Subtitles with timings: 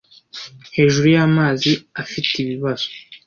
[0.75, 2.87] hejuru y'amazi afite ibibazo